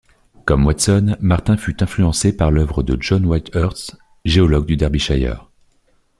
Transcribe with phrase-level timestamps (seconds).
[0.45, 5.51] Comme Watson, Martin fut influencé par l'œuvre de John Whitehurst, géologue du Derbyshire.